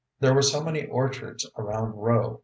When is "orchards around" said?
0.87-1.91